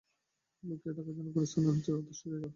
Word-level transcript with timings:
লুকিয়ে 0.63 0.93
থাকার 0.97 1.13
জন্যে 1.17 1.31
গোরস্থান 1.35 1.63
হচ্ছে 1.67 1.89
আদর্শ 1.93 2.21
জায়গা। 2.31 2.49